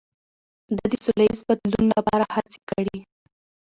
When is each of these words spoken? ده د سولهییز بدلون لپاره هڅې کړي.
ده 0.77 0.85
د 0.91 0.93
سولهییز 1.03 1.39
بدلون 1.49 1.85
لپاره 1.97 2.25
هڅې 2.35 2.59
کړي. 2.69 2.99